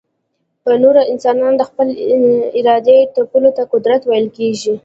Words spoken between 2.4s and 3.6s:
ارادې تپلو